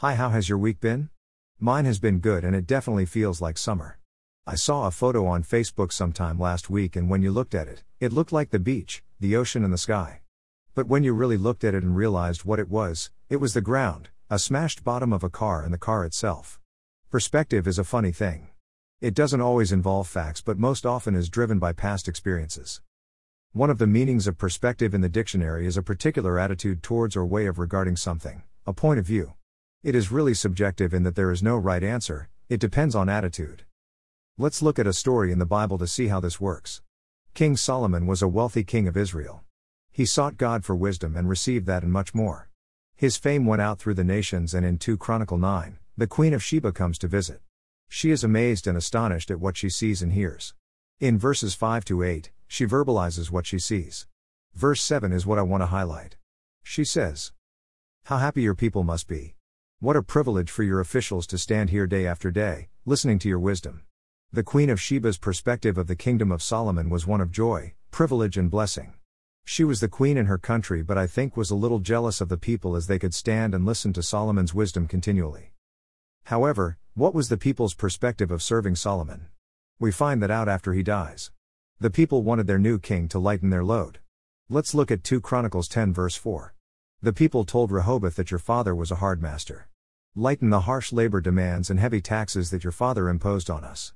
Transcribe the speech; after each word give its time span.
Hi, 0.00 0.14
how 0.14 0.30
has 0.30 0.48
your 0.48 0.56
week 0.56 0.80
been? 0.80 1.10
Mine 1.58 1.84
has 1.84 1.98
been 1.98 2.20
good 2.20 2.42
and 2.42 2.56
it 2.56 2.66
definitely 2.66 3.04
feels 3.04 3.42
like 3.42 3.58
summer. 3.58 3.98
I 4.46 4.54
saw 4.54 4.86
a 4.86 4.90
photo 4.90 5.26
on 5.26 5.42
Facebook 5.42 5.92
sometime 5.92 6.38
last 6.38 6.70
week 6.70 6.96
and 6.96 7.10
when 7.10 7.20
you 7.20 7.30
looked 7.30 7.54
at 7.54 7.68
it, 7.68 7.84
it 8.00 8.10
looked 8.10 8.32
like 8.32 8.48
the 8.48 8.58
beach, 8.58 9.02
the 9.20 9.36
ocean, 9.36 9.62
and 9.62 9.70
the 9.70 9.76
sky. 9.76 10.22
But 10.74 10.86
when 10.86 11.04
you 11.04 11.12
really 11.12 11.36
looked 11.36 11.64
at 11.64 11.74
it 11.74 11.82
and 11.82 11.94
realized 11.94 12.46
what 12.46 12.58
it 12.58 12.70
was, 12.70 13.10
it 13.28 13.42
was 13.42 13.52
the 13.52 13.60
ground, 13.60 14.08
a 14.30 14.38
smashed 14.38 14.84
bottom 14.84 15.12
of 15.12 15.22
a 15.22 15.28
car, 15.28 15.62
and 15.62 15.74
the 15.74 15.76
car 15.76 16.06
itself. 16.06 16.58
Perspective 17.10 17.66
is 17.66 17.78
a 17.78 17.84
funny 17.84 18.10
thing. 18.10 18.48
It 19.02 19.12
doesn't 19.12 19.42
always 19.42 19.70
involve 19.70 20.08
facts 20.08 20.40
but 20.40 20.58
most 20.58 20.86
often 20.86 21.14
is 21.14 21.28
driven 21.28 21.58
by 21.58 21.74
past 21.74 22.08
experiences. 22.08 22.80
One 23.52 23.68
of 23.68 23.76
the 23.76 23.86
meanings 23.86 24.26
of 24.26 24.38
perspective 24.38 24.94
in 24.94 25.02
the 25.02 25.10
dictionary 25.10 25.66
is 25.66 25.76
a 25.76 25.82
particular 25.82 26.38
attitude 26.38 26.82
towards 26.82 27.16
or 27.16 27.26
way 27.26 27.44
of 27.44 27.58
regarding 27.58 27.96
something, 27.96 28.44
a 28.66 28.72
point 28.72 28.98
of 28.98 29.04
view. 29.04 29.34
It 29.82 29.94
is 29.94 30.12
really 30.12 30.34
subjective 30.34 30.92
in 30.92 31.04
that 31.04 31.14
there 31.14 31.30
is 31.30 31.42
no 31.42 31.56
right 31.56 31.82
answer, 31.82 32.28
it 32.50 32.60
depends 32.60 32.94
on 32.94 33.08
attitude. 33.08 33.64
Let's 34.36 34.60
look 34.60 34.78
at 34.78 34.86
a 34.86 34.92
story 34.92 35.32
in 35.32 35.38
the 35.38 35.46
Bible 35.46 35.78
to 35.78 35.86
see 35.86 36.08
how 36.08 36.20
this 36.20 36.38
works. 36.38 36.82
King 37.32 37.56
Solomon 37.56 38.06
was 38.06 38.20
a 38.20 38.28
wealthy 38.28 38.62
king 38.62 38.86
of 38.86 38.96
Israel. 38.98 39.42
He 39.90 40.04
sought 40.04 40.36
God 40.36 40.66
for 40.66 40.76
wisdom 40.76 41.16
and 41.16 41.30
received 41.30 41.64
that 41.64 41.82
and 41.82 41.90
much 41.90 42.14
more. 42.14 42.50
His 42.94 43.16
fame 43.16 43.46
went 43.46 43.62
out 43.62 43.78
through 43.78 43.94
the 43.94 44.04
nations 44.04 44.52
and 44.52 44.66
in 44.66 44.76
2 44.76 44.98
Chronicle 44.98 45.38
9, 45.38 45.78
the 45.96 46.06
Queen 46.06 46.34
of 46.34 46.42
Sheba 46.42 46.72
comes 46.72 46.98
to 46.98 47.08
visit. 47.08 47.40
She 47.88 48.10
is 48.10 48.22
amazed 48.22 48.66
and 48.66 48.76
astonished 48.76 49.30
at 49.30 49.40
what 49.40 49.56
she 49.56 49.70
sees 49.70 50.02
and 50.02 50.12
hears. 50.12 50.52
In 50.98 51.18
verses 51.18 51.54
5 51.54 51.86
to 51.86 52.02
8, 52.02 52.30
she 52.46 52.66
verbalizes 52.66 53.30
what 53.30 53.46
she 53.46 53.58
sees. 53.58 54.06
Verse 54.54 54.82
7 54.82 55.10
is 55.10 55.24
what 55.24 55.38
I 55.38 55.42
want 55.42 55.62
to 55.62 55.68
highlight. 55.68 56.18
She 56.62 56.84
says, 56.84 57.32
How 58.04 58.18
happy 58.18 58.42
your 58.42 58.54
people 58.54 58.84
must 58.84 59.08
be. 59.08 59.36
What 59.82 59.96
a 59.96 60.02
privilege 60.02 60.50
for 60.50 60.62
your 60.62 60.80
officials 60.80 61.26
to 61.28 61.38
stand 61.38 61.70
here 61.70 61.86
day 61.86 62.06
after 62.06 62.30
day, 62.30 62.68
listening 62.84 63.18
to 63.20 63.30
your 63.30 63.38
wisdom. 63.38 63.84
The 64.30 64.42
Queen 64.42 64.68
of 64.68 64.78
Sheba's 64.78 65.16
perspective 65.16 65.78
of 65.78 65.86
the 65.86 65.96
kingdom 65.96 66.30
of 66.30 66.42
Solomon 66.42 66.90
was 66.90 67.06
one 67.06 67.22
of 67.22 67.32
joy, 67.32 67.72
privilege, 67.90 68.36
and 68.36 68.50
blessing. 68.50 68.92
She 69.46 69.64
was 69.64 69.80
the 69.80 69.88
queen 69.88 70.18
in 70.18 70.26
her 70.26 70.36
country, 70.36 70.82
but 70.82 70.98
I 70.98 71.06
think 71.06 71.34
was 71.34 71.50
a 71.50 71.54
little 71.54 71.78
jealous 71.78 72.20
of 72.20 72.28
the 72.28 72.36
people 72.36 72.76
as 72.76 72.88
they 72.88 72.98
could 72.98 73.14
stand 73.14 73.54
and 73.54 73.64
listen 73.64 73.94
to 73.94 74.02
Solomon's 74.02 74.52
wisdom 74.52 74.86
continually. 74.86 75.54
However, 76.24 76.76
what 76.92 77.14
was 77.14 77.30
the 77.30 77.38
people's 77.38 77.72
perspective 77.72 78.30
of 78.30 78.42
serving 78.42 78.76
Solomon? 78.76 79.28
We 79.78 79.92
find 79.92 80.22
that 80.22 80.30
out 80.30 80.46
after 80.46 80.74
he 80.74 80.82
dies. 80.82 81.30
The 81.78 81.88
people 81.88 82.22
wanted 82.22 82.46
their 82.46 82.58
new 82.58 82.78
king 82.78 83.08
to 83.08 83.18
lighten 83.18 83.48
their 83.48 83.64
load. 83.64 84.00
Let's 84.50 84.74
look 84.74 84.90
at 84.90 85.04
2 85.04 85.22
Chronicles 85.22 85.68
10 85.68 85.94
verse 85.94 86.16
4. 86.16 86.52
The 87.02 87.14
people 87.14 87.46
told 87.46 87.72
Rehoboam 87.72 88.12
that 88.14 88.30
your 88.30 88.38
father 88.38 88.74
was 88.74 88.90
a 88.90 88.96
hard 88.96 89.22
master. 89.22 89.68
Lighten 90.14 90.50
the 90.50 90.60
harsh 90.60 90.92
labor 90.92 91.22
demands 91.22 91.70
and 91.70 91.80
heavy 91.80 92.02
taxes 92.02 92.50
that 92.50 92.62
your 92.62 92.72
father 92.72 93.08
imposed 93.08 93.48
on 93.48 93.64
us. 93.64 93.94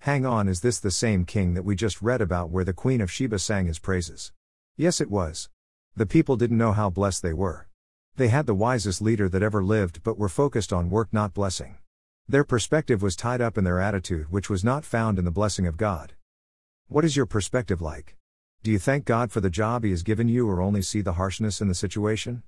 Hang 0.00 0.26
on, 0.26 0.48
is 0.48 0.60
this 0.60 0.80
the 0.80 0.90
same 0.90 1.26
king 1.26 1.54
that 1.54 1.62
we 1.62 1.76
just 1.76 2.02
read 2.02 2.20
about 2.20 2.50
where 2.50 2.64
the 2.64 2.72
Queen 2.72 3.00
of 3.00 3.08
Sheba 3.08 3.38
sang 3.38 3.66
his 3.66 3.78
praises? 3.78 4.32
Yes, 4.76 5.00
it 5.00 5.12
was. 5.12 5.48
The 5.94 6.06
people 6.06 6.34
didn't 6.34 6.58
know 6.58 6.72
how 6.72 6.90
blessed 6.90 7.22
they 7.22 7.32
were. 7.32 7.68
They 8.16 8.26
had 8.26 8.46
the 8.46 8.54
wisest 8.54 9.00
leader 9.00 9.28
that 9.28 9.44
ever 9.44 9.62
lived 9.62 10.02
but 10.02 10.18
were 10.18 10.28
focused 10.28 10.72
on 10.72 10.90
work, 10.90 11.10
not 11.12 11.34
blessing. 11.34 11.76
Their 12.28 12.42
perspective 12.42 13.00
was 13.00 13.14
tied 13.14 13.42
up 13.42 13.56
in 13.56 13.62
their 13.62 13.78
attitude, 13.78 14.32
which 14.32 14.50
was 14.50 14.64
not 14.64 14.84
found 14.84 15.20
in 15.20 15.24
the 15.24 15.30
blessing 15.30 15.68
of 15.68 15.76
God. 15.76 16.14
What 16.88 17.04
is 17.04 17.16
your 17.16 17.26
perspective 17.26 17.80
like? 17.80 18.16
Do 18.64 18.70
you 18.70 18.78
thank 18.78 19.04
God 19.04 19.30
for 19.30 19.42
the 19.42 19.50
job 19.50 19.84
He 19.84 19.90
has 19.90 20.02
given 20.02 20.26
you 20.26 20.48
or 20.48 20.62
only 20.62 20.80
see 20.80 21.02
the 21.02 21.12
harshness 21.12 21.60
in 21.60 21.68
the 21.68 21.74
situation? 21.74 22.42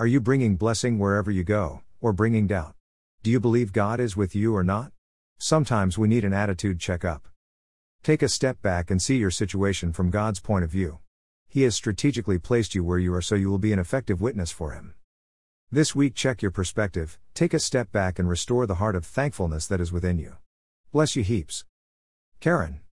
Are 0.00 0.06
you 0.06 0.20
bringing 0.20 0.56
blessing 0.56 0.98
wherever 0.98 1.30
you 1.30 1.44
go? 1.44 1.82
or 2.00 2.12
bringing 2.12 2.48
doubt? 2.48 2.74
Do 3.22 3.30
you 3.30 3.38
believe 3.38 3.72
God 3.72 4.00
is 4.00 4.16
with 4.16 4.34
you 4.34 4.56
or 4.56 4.64
not? 4.64 4.90
Sometimes 5.38 5.96
we 5.96 6.08
need 6.08 6.24
an 6.24 6.32
attitude 6.32 6.80
checkup. 6.80 7.28
Take 8.02 8.20
a 8.20 8.28
step 8.28 8.60
back 8.62 8.90
and 8.90 9.00
see 9.00 9.18
your 9.18 9.30
situation 9.30 9.92
from 9.92 10.10
God's 10.10 10.40
point 10.40 10.64
of 10.64 10.72
view. 10.72 10.98
He 11.48 11.62
has 11.62 11.76
strategically 11.76 12.40
placed 12.40 12.74
you 12.74 12.82
where 12.82 12.98
you 12.98 13.14
are 13.14 13.22
so 13.22 13.36
you 13.36 13.48
will 13.48 13.58
be 13.58 13.72
an 13.72 13.78
effective 13.78 14.20
witness 14.20 14.50
for 14.50 14.72
Him. 14.72 14.94
This 15.70 15.94
week, 15.94 16.16
check 16.16 16.42
your 16.42 16.50
perspective, 16.50 17.16
take 17.32 17.54
a 17.54 17.60
step 17.60 17.92
back 17.92 18.18
and 18.18 18.28
restore 18.28 18.66
the 18.66 18.76
heart 18.82 18.96
of 18.96 19.06
thankfulness 19.06 19.68
that 19.68 19.80
is 19.80 19.92
within 19.92 20.18
you. 20.18 20.36
Bless 20.90 21.14
you 21.14 21.22
heaps. 21.22 21.64
Karen. 22.40 22.80